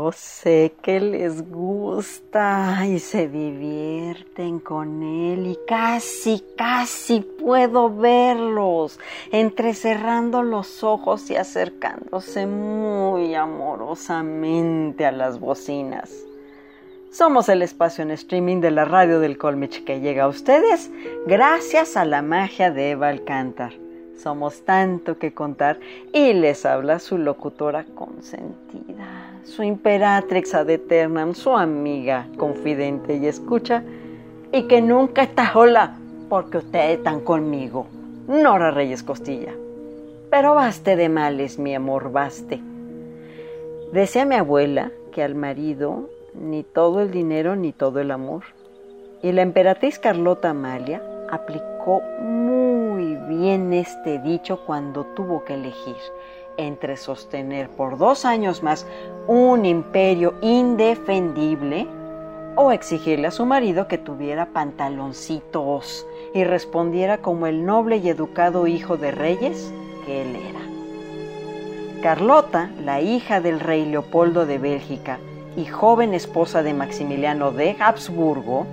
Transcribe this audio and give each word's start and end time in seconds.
Yo 0.00 0.12
sé 0.12 0.72
que 0.80 0.98
les 0.98 1.50
gusta 1.50 2.86
y 2.86 3.00
se 3.00 3.28
divierten 3.28 4.58
con 4.58 5.02
él 5.02 5.46
y 5.46 5.58
casi, 5.68 6.42
casi 6.56 7.20
puedo 7.20 7.94
verlos 7.94 8.98
entrecerrando 9.30 10.42
los 10.42 10.82
ojos 10.82 11.30
y 11.30 11.36
acercándose 11.36 12.46
muy 12.46 13.34
amorosamente 13.34 15.04
a 15.04 15.12
las 15.12 15.38
bocinas. 15.38 16.10
Somos 17.10 17.50
el 17.50 17.60
espacio 17.60 18.02
en 18.02 18.12
streaming 18.12 18.62
de 18.62 18.70
la 18.70 18.86
radio 18.86 19.20
del 19.20 19.36
Colmich 19.36 19.84
que 19.84 20.00
llega 20.00 20.24
a 20.24 20.28
ustedes 20.28 20.90
gracias 21.26 21.98
a 21.98 22.06
la 22.06 22.22
magia 22.22 22.70
de 22.70 22.92
Eva 22.92 23.08
Alcántar. 23.08 23.74
Somos 24.16 24.62
tanto 24.64 25.18
que 25.18 25.34
contar 25.34 25.78
y 26.12 26.32
les 26.32 26.64
habla 26.64 26.98
su 27.00 27.16
locutora 27.16 27.84
consentida, 27.94 29.29
su 29.44 29.62
imperatrix 29.62 30.54
ad 30.54 30.70
eternam, 30.70 31.34
su 31.34 31.56
amiga, 31.56 32.26
confidente 32.36 33.16
y 33.16 33.26
escucha, 33.26 33.82
y 34.52 34.64
que 34.64 34.80
nunca 34.82 35.22
está 35.22 35.52
sola 35.52 35.96
porque 36.28 36.58
ustedes 36.58 36.98
están 36.98 37.20
conmigo, 37.20 37.86
Nora 38.28 38.70
Reyes 38.70 39.02
Costilla. 39.02 39.52
Pero 40.30 40.54
baste 40.54 40.96
de 40.96 41.08
males, 41.08 41.58
mi 41.58 41.74
amor, 41.74 42.12
baste. 42.12 42.60
Decía 43.92 44.24
mi 44.24 44.36
abuela 44.36 44.92
que 45.12 45.24
al 45.24 45.34
marido 45.34 46.08
ni 46.34 46.62
todo 46.62 47.00
el 47.00 47.10
dinero 47.10 47.56
ni 47.56 47.72
todo 47.72 48.00
el 48.00 48.10
amor. 48.12 48.44
Y 49.22 49.32
la 49.32 49.42
emperatriz 49.42 49.98
Carlota 49.98 50.50
Amalia 50.50 51.02
aplicó 51.30 52.00
muy 52.20 53.16
bien 53.28 53.72
este 53.72 54.18
dicho 54.20 54.60
cuando 54.64 55.04
tuvo 55.16 55.44
que 55.44 55.54
elegir 55.54 55.96
entre 56.66 56.96
sostener 56.96 57.68
por 57.68 57.98
dos 57.98 58.24
años 58.24 58.62
más 58.62 58.86
un 59.26 59.64
imperio 59.64 60.34
indefendible 60.42 61.86
o 62.56 62.72
exigirle 62.72 63.28
a 63.28 63.30
su 63.30 63.46
marido 63.46 63.88
que 63.88 63.98
tuviera 63.98 64.46
pantaloncitos 64.46 66.06
y 66.34 66.44
respondiera 66.44 67.18
como 67.18 67.46
el 67.46 67.64
noble 67.64 67.96
y 67.96 68.08
educado 68.08 68.66
hijo 68.66 68.96
de 68.96 69.10
reyes 69.10 69.72
que 70.04 70.22
él 70.22 70.36
era. 70.36 70.60
Carlota, 72.02 72.70
la 72.84 73.00
hija 73.00 73.40
del 73.40 73.60
rey 73.60 73.84
Leopoldo 73.84 74.46
de 74.46 74.58
Bélgica 74.58 75.18
y 75.56 75.66
joven 75.66 76.14
esposa 76.14 76.62
de 76.62 76.74
Maximiliano 76.74 77.50
de 77.50 77.76
Habsburgo, 77.78 78.66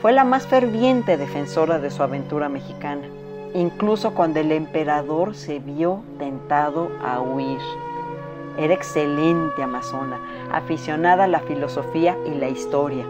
fue 0.00 0.12
la 0.12 0.24
más 0.24 0.46
ferviente 0.46 1.16
defensora 1.16 1.78
de 1.78 1.90
su 1.90 2.02
aventura 2.02 2.50
mexicana, 2.50 3.08
incluso 3.54 4.14
cuando 4.14 4.40
el 4.40 4.52
emperador 4.52 5.34
se 5.34 5.60
vio 5.60 6.02
tentado 6.18 6.90
a 7.02 7.20
huir. 7.20 7.60
Era 8.58 8.74
excelente 8.74 9.62
amazona, 9.62 10.20
aficionada 10.52 11.24
a 11.24 11.28
la 11.28 11.40
filosofía 11.40 12.16
y 12.26 12.34
la 12.34 12.48
historia. 12.48 13.04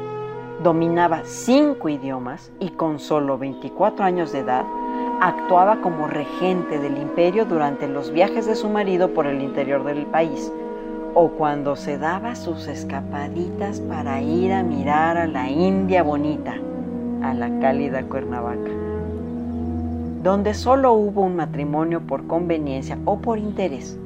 Dominaba 0.63 1.23
cinco 1.25 1.89
idiomas 1.89 2.53
y 2.61 2.71
con 2.71 2.99
solo 2.99 3.37
24 3.37 4.05
años 4.05 4.33
de 4.33 4.41
edad 4.41 4.65
actuaba 5.21 5.81
como 5.81 6.07
regente 6.07 6.79
del 6.79 6.99
imperio 6.99 7.45
durante 7.45 7.89
los 7.89 8.11
viajes 8.11 8.47
de 8.47 8.55
su 8.55 8.69
marido 8.69 9.13
por 9.13 9.27
el 9.27 9.43
interior 9.43 9.85
del 9.85 10.07
país 10.07 10.53
o 11.15 11.29
cuando 11.29 11.77
se 11.77 11.97
daba 11.97 12.35
sus 12.35 12.67
escapaditas 12.67 13.81
para 13.81 14.21
ir 14.21 14.53
a 14.53 14.63
mirar 14.63 15.17
a 15.17 15.27
la 15.27 15.49
India 15.49 16.03
bonita 16.03 16.57
a 17.23 17.33
la 17.33 17.59
cálida 17.61 18.03
Cuernavaca, 18.03 18.71
donde 20.25 20.55
solo 20.55 20.95
hubo 20.95 21.21
un 21.21 21.37
matrimonio 21.37 22.01
por 22.01 22.27
conveniencia 22.27 22.99
o 23.05 23.19
por 23.19 23.39
interés. 23.39 23.99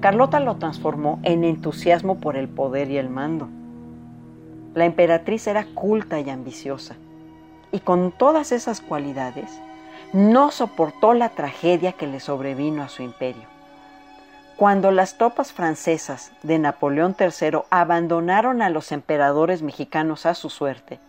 Carlota 0.00 0.40
lo 0.40 0.56
transformó 0.56 1.20
en 1.22 1.44
entusiasmo 1.44 2.18
por 2.18 2.36
el 2.36 2.48
poder 2.48 2.90
y 2.90 2.96
el 2.96 3.10
mando. 3.10 3.48
La 4.72 4.86
emperatriz 4.86 5.46
era 5.46 5.66
culta 5.66 6.18
y 6.18 6.30
ambiciosa, 6.30 6.96
y 7.72 7.80
con 7.80 8.10
todas 8.10 8.52
esas 8.52 8.80
cualidades 8.80 9.60
no 10.14 10.50
soportó 10.50 11.12
la 11.12 11.28
tragedia 11.28 11.92
que 11.92 12.06
le 12.06 12.20
sobrevino 12.20 12.82
a 12.82 12.88
su 12.88 13.02
imperio. 13.02 13.44
Cuando 14.56 14.92
las 14.92 15.18
tropas 15.18 15.52
francesas 15.52 16.32
de 16.42 16.58
Napoleón 16.58 17.16
III 17.20 17.64
abandonaron 17.68 18.62
a 18.62 18.70
los 18.70 18.92
emperadores 18.92 19.60
mexicanos 19.60 20.24
a 20.24 20.34
su 20.34 20.48
suerte, 20.48 21.00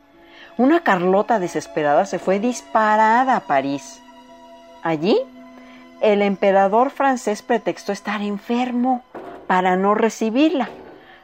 una 0.58 0.82
Carlota 0.82 1.40
desesperada 1.40 2.06
se 2.06 2.20
fue 2.20 2.40
disparada 2.40 3.38
a 3.38 3.42
París. 3.42 4.02
Allí, 4.86 5.20
el 6.00 6.22
emperador 6.22 6.92
francés 6.92 7.42
pretextó 7.42 7.92
estar 7.92 8.22
enfermo 8.22 9.02
para 9.48 9.78
no 9.78 9.96
recibirla, 9.96 10.70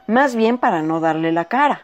más 0.08 0.34
bien 0.34 0.58
para 0.58 0.82
no 0.82 0.98
darle 0.98 1.30
la 1.30 1.44
cara. 1.44 1.82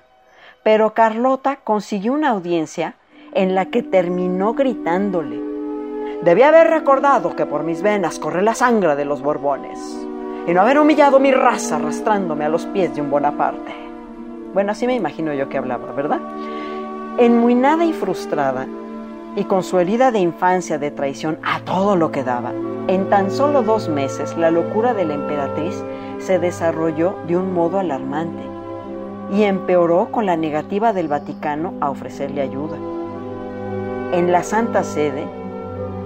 Pero 0.64 0.92
Carlota 0.92 1.60
consiguió 1.62 2.14
una 2.14 2.30
audiencia 2.30 2.94
en 3.32 3.54
la 3.54 3.66
que 3.66 3.84
terminó 3.84 4.54
gritándole. 4.54 5.40
Debí 6.22 6.42
haber 6.42 6.66
recordado 6.66 7.36
que 7.36 7.46
por 7.46 7.62
mis 7.62 7.80
venas 7.80 8.18
corre 8.18 8.42
la 8.42 8.56
sangre 8.56 8.96
de 8.96 9.04
los 9.04 9.22
Borbones 9.22 9.78
y 10.48 10.54
no 10.54 10.62
haber 10.62 10.80
humillado 10.80 11.20
mi 11.20 11.30
raza 11.30 11.76
arrastrándome 11.76 12.44
a 12.44 12.48
los 12.48 12.66
pies 12.66 12.92
de 12.96 13.02
un 13.02 13.10
Bonaparte. 13.12 13.72
Bueno, 14.52 14.72
así 14.72 14.88
me 14.88 14.96
imagino 14.96 15.32
yo 15.32 15.48
que 15.48 15.58
hablaba, 15.58 15.92
¿verdad? 15.92 16.18
Enmuinada 17.18 17.84
y 17.84 17.92
frustrada, 17.92 18.66
y 19.36 19.44
con 19.44 19.62
su 19.62 19.78
herida 19.78 20.10
de 20.10 20.18
infancia 20.18 20.78
de 20.78 20.90
traición 20.90 21.38
a 21.42 21.60
todo 21.60 21.96
lo 21.96 22.10
que 22.10 22.24
daba, 22.24 22.52
en 22.88 23.08
tan 23.08 23.30
solo 23.30 23.62
dos 23.62 23.88
meses 23.88 24.36
la 24.36 24.50
locura 24.50 24.94
de 24.94 25.04
la 25.04 25.14
emperatriz 25.14 25.82
se 26.18 26.38
desarrolló 26.38 27.16
de 27.26 27.36
un 27.36 27.52
modo 27.52 27.78
alarmante 27.78 28.42
y 29.32 29.42
empeoró 29.42 30.10
con 30.10 30.26
la 30.26 30.36
negativa 30.36 30.92
del 30.92 31.08
Vaticano 31.08 31.74
a 31.80 31.90
ofrecerle 31.90 32.40
ayuda. 32.40 32.76
En 34.12 34.32
la 34.32 34.42
Santa 34.42 34.82
Sede, 34.84 35.26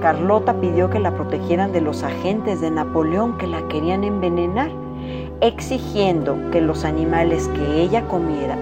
Carlota 0.00 0.54
pidió 0.54 0.90
que 0.90 0.98
la 0.98 1.14
protegieran 1.14 1.72
de 1.72 1.80
los 1.80 2.02
agentes 2.02 2.60
de 2.60 2.72
Napoleón 2.72 3.38
que 3.38 3.46
la 3.46 3.66
querían 3.68 4.02
envenenar, 4.02 4.70
exigiendo 5.40 6.36
que 6.50 6.60
los 6.60 6.84
animales 6.84 7.46
que 7.48 7.80
ella 7.80 8.06
comiera 8.08 8.56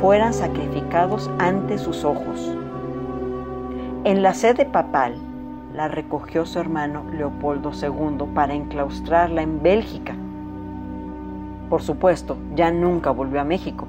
fueran 0.00 0.34
sacrificados 0.34 1.30
ante 1.38 1.78
sus 1.78 2.04
ojos. 2.04 2.54
En 4.02 4.22
la 4.22 4.32
sede 4.32 4.64
papal 4.64 5.16
la 5.74 5.86
recogió 5.86 6.46
su 6.46 6.58
hermano 6.58 7.04
Leopoldo 7.12 7.70
II 7.70 8.32
para 8.34 8.54
enclaustrarla 8.54 9.42
en 9.42 9.62
Bélgica. 9.62 10.16
Por 11.68 11.82
supuesto, 11.82 12.38
ya 12.54 12.70
nunca 12.70 13.10
volvió 13.10 13.42
a 13.42 13.44
México 13.44 13.86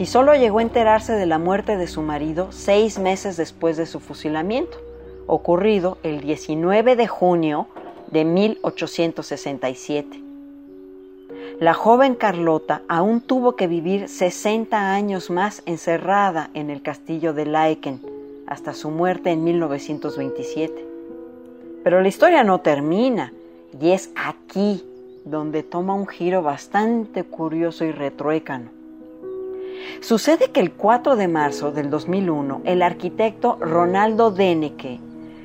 y 0.00 0.06
solo 0.06 0.34
llegó 0.34 0.58
a 0.58 0.62
enterarse 0.62 1.12
de 1.12 1.26
la 1.26 1.38
muerte 1.38 1.76
de 1.76 1.86
su 1.86 2.02
marido 2.02 2.48
seis 2.50 2.98
meses 2.98 3.36
después 3.36 3.76
de 3.76 3.86
su 3.86 4.00
fusilamiento, 4.00 4.78
ocurrido 5.28 5.98
el 6.02 6.22
19 6.22 6.96
de 6.96 7.06
junio 7.06 7.68
de 8.10 8.24
1867. 8.24 10.20
La 11.60 11.72
joven 11.72 12.16
Carlota 12.16 12.82
aún 12.88 13.20
tuvo 13.20 13.54
que 13.54 13.68
vivir 13.68 14.08
60 14.08 14.92
años 14.92 15.30
más 15.30 15.62
encerrada 15.66 16.50
en 16.52 16.68
el 16.68 16.82
castillo 16.82 17.32
de 17.32 17.46
Laeken 17.46 18.11
hasta 18.52 18.74
su 18.74 18.90
muerte 18.90 19.30
en 19.30 19.44
1927. 19.44 20.86
Pero 21.82 22.00
la 22.00 22.08
historia 22.08 22.44
no 22.44 22.60
termina 22.60 23.32
y 23.80 23.90
es 23.90 24.10
aquí 24.14 24.84
donde 25.24 25.62
toma 25.62 25.94
un 25.94 26.06
giro 26.06 26.42
bastante 26.42 27.24
curioso 27.24 27.84
y 27.84 27.92
retruécano. 27.92 28.70
Sucede 30.00 30.50
que 30.50 30.60
el 30.60 30.72
4 30.72 31.16
de 31.16 31.28
marzo 31.28 31.72
del 31.72 31.90
2001, 31.90 32.62
el 32.64 32.82
arquitecto 32.82 33.56
Ronaldo 33.60 34.30
Deneke 34.30 35.00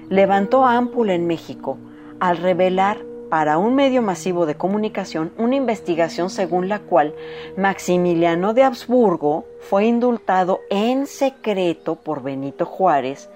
levantó 0.09 0.65
ámpula 0.65 1.13
en 1.13 1.27
México 1.27 1.77
al 2.19 2.37
revelar 2.37 2.97
para 3.29 3.57
un 3.57 3.75
medio 3.75 4.01
masivo 4.01 4.45
de 4.45 4.55
comunicación 4.55 5.31
una 5.37 5.55
investigación 5.55 6.29
según 6.29 6.69
la 6.69 6.79
cual 6.79 7.13
Maximiliano 7.55 8.53
de 8.53 8.63
Habsburgo 8.63 9.45
fue 9.59 9.85
indultado 9.85 10.61
en 10.69 11.07
secreto 11.07 11.95
por 11.95 12.23
Benito 12.23 12.65
Juárez 12.65 13.29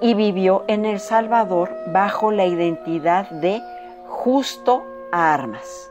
y 0.00 0.14
vivió 0.14 0.64
en 0.66 0.84
El 0.84 1.00
Salvador 1.00 1.70
bajo 1.92 2.32
la 2.32 2.46
identidad 2.46 3.30
de 3.30 3.60
Justo 4.08 4.82
Armas. 5.12 5.90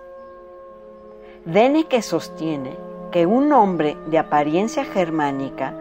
Deneke 1.46 2.02
sostiene 2.02 2.76
que 3.12 3.26
un 3.26 3.52
hombre 3.54 3.98
de 4.08 4.18
apariencia 4.18 4.84
germánica 4.86 5.74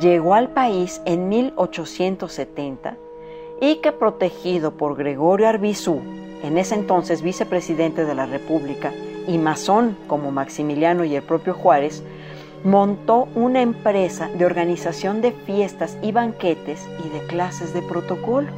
llegó 0.00 0.34
al 0.34 0.50
país 0.50 1.00
en 1.04 1.28
1870 1.28 2.96
y 3.60 3.76
que 3.76 3.92
protegido 3.92 4.72
por 4.72 4.96
Gregorio 4.96 5.48
Arbizú, 5.48 6.02
en 6.46 6.58
ese 6.58 6.74
entonces 6.74 7.22
vicepresidente 7.22 8.04
de 8.04 8.14
la 8.14 8.26
República 8.26 8.92
y 9.26 9.38
masón 9.38 9.96
como 10.06 10.30
Maximiliano 10.30 11.04
y 11.04 11.16
el 11.16 11.22
propio 11.22 11.54
Juárez, 11.54 12.02
montó 12.64 13.28
una 13.34 13.62
empresa 13.62 14.28
de 14.28 14.44
organización 14.44 15.20
de 15.20 15.32
fiestas 15.32 15.98
y 16.02 16.12
banquetes 16.12 16.88
y 17.04 17.08
de 17.08 17.26
clases 17.26 17.74
de 17.74 17.82
protocolo. 17.82 18.48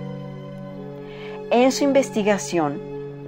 En 1.51 1.73
su 1.73 1.85
investigación, 1.85 2.79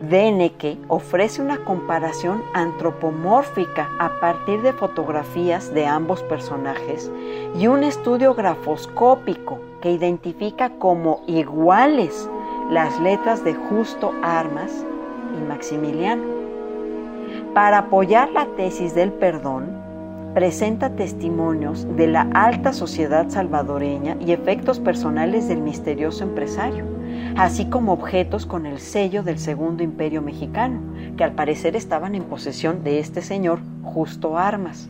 Deneke 0.09 0.79
ofrece 0.89 1.43
una 1.43 1.65
comparación 1.65 2.43
antropomórfica 2.55 3.91
a 3.99 4.21
partir 4.21 4.63
de 4.63 4.73
fotografías 4.73 5.75
de 5.75 5.87
ambos 5.87 6.23
personajes 6.23 7.11
y 7.59 7.67
un 7.67 7.85
estudio 7.85 8.35
grafoscópico 8.35 9.61
que 9.83 9.91
identifica 9.91 10.71
como 10.79 11.23
iguales 11.27 12.29
las 12.71 13.01
letras 13.01 13.43
de 13.43 13.53
Justo 13.53 14.13
Armas 14.23 14.71
y 15.37 15.43
Maximiliano. 15.49 16.23
Para 17.53 17.79
apoyar 17.79 18.31
la 18.31 18.47
tesis 18.55 18.95
del 18.95 19.13
perdón, 19.13 19.67
presenta 20.35 20.91
testimonios 20.91 21.85
de 21.97 22.07
la 22.07 22.29
alta 22.33 22.73
sociedad 22.73 23.29
salvadoreña 23.29 24.17
y 24.21 24.31
efectos 24.31 24.79
personales 24.79 25.49
del 25.49 25.61
misterioso 25.61 26.23
empresario, 26.23 26.85
así 27.37 27.65
como 27.65 27.93
objetos 27.93 28.47
con 28.47 28.67
el 28.67 28.79
sello 28.79 29.25
del 29.25 29.41
Segundo 29.41 29.83
Imperio 29.83 30.23
Mexicano, 30.23 30.81
que 31.17 31.25
al 31.25 31.33
parecer 31.33 31.75
estaban 31.75 32.15
en 32.15 32.23
posesión 32.23 32.85
de 32.85 33.01
este 33.01 33.21
señor 33.21 33.59
Justo 33.83 34.39
Armas. 34.39 34.89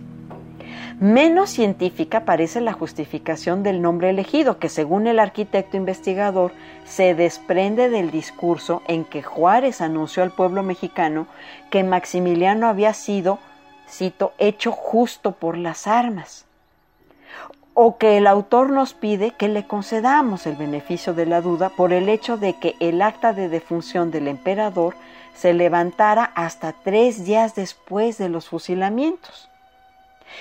Menos 0.99 1.51
científica 1.51 2.25
parece 2.25 2.61
la 2.61 2.73
justificación 2.73 3.63
del 3.63 3.81
nombre 3.81 4.11
elegido, 4.11 4.59
que 4.59 4.69
según 4.69 5.07
el 5.07 5.19
arquitecto 5.19 5.77
investigador 5.77 6.53
se 6.85 7.15
desprende 7.15 7.89
del 7.89 8.11
discurso 8.11 8.83
en 8.87 9.05
que 9.05 9.23
Juárez 9.23 9.81
anunció 9.81 10.23
al 10.23 10.31
pueblo 10.31 10.63
mexicano 10.63 11.27
que 11.71 11.85
Maximiliano 11.85 12.67
había 12.69 12.95
sido, 12.95 13.39
cito, 13.89 14.33
hecho 14.39 14.73
justo 14.73 15.33
por 15.33 15.57
las 15.57 15.87
armas 15.87 16.47
o 17.75 17.97
que 17.97 18.19
el 18.19 18.27
autor 18.27 18.71
nos 18.71 18.95
pide 18.95 19.31
que 19.31 19.49
le 19.49 19.67
concedamos 19.67 20.47
el 20.47 20.57
beneficio 20.57 21.15
de 21.15 21.27
la 21.27 21.41
duda 21.41 21.71
por 21.71 21.93
el 21.93 22.09
hecho 22.09 22.37
de 22.37 22.59
que 22.59 22.75
el 22.81 23.01
acta 23.01 23.33
de 23.33 23.49
defunción 23.49 24.11
del 24.11 24.29
emperador 24.29 24.95
se 25.35 25.55
levantara 25.55 26.25
hasta 26.35 26.73
tres 26.73 27.25
días 27.25 27.55
después 27.55 28.19
de 28.19 28.29
los 28.29 28.49
fusilamientos. 28.49 29.50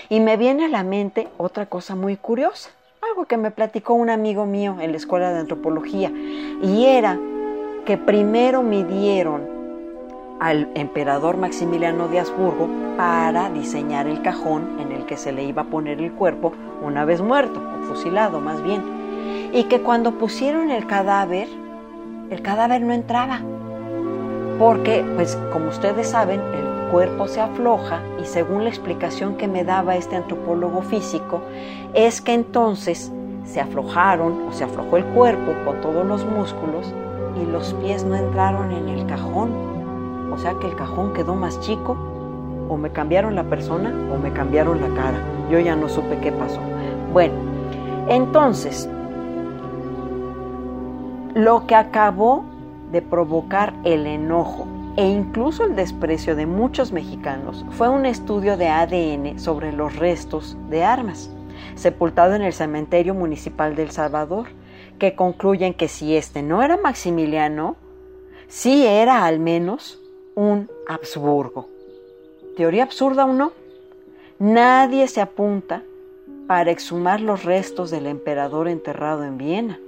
Y 0.09 0.19
me 0.19 0.37
viene 0.37 0.65
a 0.65 0.69
la 0.69 0.83
mente 0.83 1.27
otra 1.37 1.65
cosa 1.65 1.95
muy 1.95 2.15
curiosa, 2.17 2.69
algo 3.01 3.25
que 3.25 3.37
me 3.37 3.51
platicó 3.51 3.93
un 3.93 4.09
amigo 4.09 4.45
mío 4.45 4.77
en 4.79 4.91
la 4.91 4.97
escuela 4.97 5.31
de 5.31 5.39
antropología, 5.39 6.11
y 6.61 6.85
era 6.85 7.17
que 7.85 7.97
primero 7.97 8.61
midieron 8.61 9.59
al 10.39 10.69
emperador 10.75 11.37
Maximiliano 11.37 12.07
de 12.07 12.19
Habsburgo 12.19 12.69
para 12.95 13.49
diseñar 13.49 14.07
el 14.07 14.21
cajón 14.21 14.77
en 14.79 14.91
el 14.91 15.05
que 15.05 15.17
se 15.17 15.31
le 15.31 15.43
iba 15.43 15.63
a 15.63 15.65
poner 15.65 15.99
el 15.99 16.13
cuerpo 16.13 16.53
una 16.81 17.03
vez 17.03 17.21
muerto, 17.21 17.59
o 17.59 17.85
fusilado 17.85 18.39
más 18.39 18.61
bien, 18.63 19.49
y 19.53 19.63
que 19.63 19.81
cuando 19.81 20.13
pusieron 20.13 20.71
el 20.71 20.87
cadáver, 20.87 21.47
el 22.29 22.41
cadáver 22.41 22.81
no 22.81 22.93
entraba, 22.93 23.41
porque, 24.59 25.03
pues 25.15 25.37
como 25.51 25.69
ustedes 25.69 26.09
saben, 26.09 26.39
el 26.39 26.78
cuerpo 26.91 27.27
se 27.27 27.41
afloja 27.41 28.01
y 28.21 28.25
según 28.25 28.63
la 28.63 28.69
explicación 28.69 29.35
que 29.35 29.47
me 29.47 29.63
daba 29.63 29.95
este 29.95 30.15
antropólogo 30.15 30.81
físico, 30.81 31.41
es 31.93 32.21
que 32.21 32.33
entonces 32.33 33.11
se 33.45 33.59
aflojaron 33.59 34.47
o 34.47 34.51
se 34.51 34.63
aflojó 34.63 34.97
el 34.97 35.05
cuerpo 35.05 35.53
con 35.65 35.81
todos 35.81 36.05
los 36.05 36.25
músculos 36.25 36.93
y 37.41 37.45
los 37.45 37.73
pies 37.75 38.03
no 38.03 38.15
entraron 38.15 38.71
en 38.71 38.89
el 38.89 39.05
cajón. 39.05 39.51
O 40.31 40.37
sea 40.37 40.53
que 40.55 40.67
el 40.67 40.75
cajón 40.75 41.13
quedó 41.13 41.35
más 41.35 41.59
chico 41.61 41.97
o 42.69 42.77
me 42.77 42.91
cambiaron 42.91 43.35
la 43.35 43.43
persona 43.43 43.93
o 44.13 44.17
me 44.17 44.31
cambiaron 44.31 44.79
la 44.81 44.89
cara. 44.89 45.19
Yo 45.49 45.59
ya 45.59 45.75
no 45.75 45.89
supe 45.89 46.19
qué 46.19 46.31
pasó. 46.31 46.59
Bueno, 47.11 47.33
entonces, 48.07 48.87
lo 51.33 51.65
que 51.65 51.75
acabó 51.75 52.43
de 52.91 53.01
provocar 53.01 53.73
el 53.83 54.05
enojo 54.05 54.67
e 54.99 55.07
incluso 55.07 55.63
el 55.63 55.77
desprecio 55.77 56.35
de 56.35 56.45
muchos 56.45 56.91
mexicanos 56.91 57.65
fue 57.69 57.87
un 57.87 58.05
estudio 58.05 58.57
de 58.57 58.67
ADN 58.67 59.39
sobre 59.39 59.71
los 59.71 59.95
restos 59.95 60.57
de 60.69 60.83
armas, 60.83 61.29
sepultado 61.75 62.35
en 62.35 62.41
el 62.41 62.51
cementerio 62.51 63.13
municipal 63.13 63.77
de 63.77 63.83
El 63.83 63.91
Salvador, 63.91 64.47
que 64.99 65.15
concluyen 65.15 65.73
que 65.73 65.87
si 65.87 66.17
este 66.17 66.43
no 66.43 66.63
era 66.63 66.75
Maximiliano, 66.75 67.77
sí 68.49 68.85
era 68.85 69.23
al 69.23 69.39
menos 69.39 70.01
un 70.35 70.69
Habsburgo. 70.85 71.69
Teoría 72.57 72.83
absurda 72.83 73.23
o 73.23 73.31
no, 73.31 73.53
nadie 74.37 75.07
se 75.07 75.21
apunta 75.21 75.81
para 76.45 76.71
exhumar 76.71 77.21
los 77.21 77.45
restos 77.45 77.89
del 77.89 78.05
emperador 78.05 78.67
enterrado 78.67 79.23
en 79.23 79.37
Viena 79.37 79.79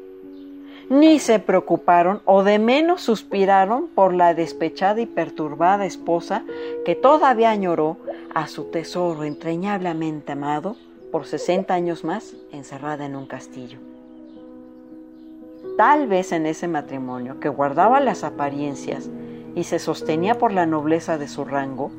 ni 0.92 1.20
se 1.20 1.40
preocuparon 1.40 2.22
o 2.26 2.44
de 2.44 2.60
menos 2.60 3.02
suspiraron 3.02 3.88
por 3.88 4.14
la 4.14 4.34
despechada 4.34 5.00
y 5.00 5.06
perturbada 5.06 5.86
esposa 5.86 6.44
que 6.84 6.96
todavía 6.96 7.50
añoró 7.50 7.96
a 8.36 8.50
su 8.50 8.66
tesoro 8.66 9.24
entrañablemente 9.24 10.34
amado 10.34 10.76
por 11.10 11.26
60 11.26 11.74
años 11.74 12.04
más 12.04 12.34
encerrada 12.52 13.06
en 13.06 13.16
un 13.16 13.26
castillo. 13.26 13.80
Tal 15.78 16.08
vez 16.08 16.34
en 16.34 16.46
ese 16.46 16.68
matrimonio 16.68 17.40
que 17.40 17.48
guardaba 17.48 18.02
las 18.02 18.26
apariencias 18.26 19.10
y 19.56 19.64
se 19.64 19.80
sostenía 19.80 20.38
por 20.38 20.52
la 20.52 20.66
nobleza 20.66 21.18
de 21.18 21.30
su 21.30 21.46
rango, 21.46 21.90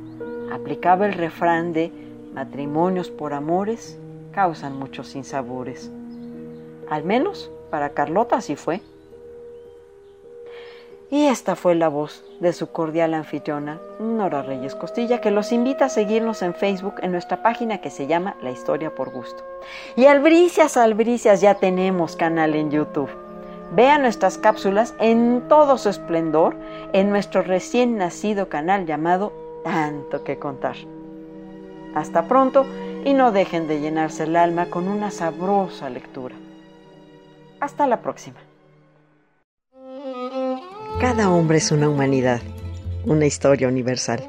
aplicaba 0.53 1.07
el 1.07 1.15
refrán 1.15 1.73
de 1.73 1.91
matrimonios 2.35 3.09
por 3.11 3.33
amores 3.33 3.99
causan 4.33 4.79
muchos 4.79 5.09
sinsabores. 5.09 5.91
Al 6.91 7.05
menos 7.05 7.51
para 7.73 7.95
Carlota 7.95 8.37
así 8.37 8.55
fue. 8.55 8.83
Y 11.11 11.27
esta 11.27 11.57
fue 11.57 11.75
la 11.75 11.89
voz 11.89 12.23
de 12.39 12.53
su 12.53 12.71
cordial 12.71 13.15
anfitriona, 13.15 13.81
Nora 13.99 14.43
Reyes 14.43 14.75
Costilla, 14.75 15.23
que 15.23 15.31
los 15.31 15.53
invita 15.53 15.87
a 15.87 15.89
seguirnos 15.89 16.43
en 16.43 16.53
Facebook 16.53 16.97
en 17.01 17.13
nuestra 17.13 17.43
página 17.43 17.81
que 17.81 17.89
se 17.89 18.07
llama 18.07 18.37
La 18.43 18.51
Historia 18.51 18.95
por 18.95 19.11
Gusto. 19.11 19.43
Y 19.97 20.05
albricias, 20.05 20.77
albricias, 20.77 21.41
ya 21.41 21.55
tenemos 21.55 22.15
canal 22.15 22.55
en 22.55 22.71
YouTube. 22.71 23.11
Vean 23.75 24.03
nuestras 24.03 24.37
cápsulas 24.37 24.95
en 24.99 25.45
todo 25.49 25.79
su 25.79 25.89
esplendor 25.89 26.55
en 26.93 27.09
nuestro 27.09 27.41
recién 27.41 27.97
nacido 27.97 28.51
canal 28.51 28.85
llamado 28.85 29.33
Tanto 29.65 30.25
que 30.25 30.39
contar. 30.39 30.77
Hasta 31.95 32.29
pronto 32.29 32.67
y 33.07 33.15
no 33.15 33.33
dejen 33.33 33.67
de 33.67 33.81
llenarse 33.81 34.25
el 34.25 34.37
alma 34.37 34.67
con 34.67 34.89
una 34.89 35.11
sabrosa 35.11 35.89
lectura. 35.89 36.35
Hasta 37.63 37.87
la 37.87 38.03
próxima. 38.03 38.39
Cada 41.01 41.31
hombre 41.31 41.59
es 41.59 41.71
una 41.71 41.89
humanidad, 41.89 42.41
una 43.07 43.25
historia 43.25 43.69
universal. 43.69 44.29